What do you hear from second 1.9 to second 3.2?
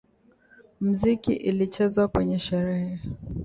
kwenye sherehe.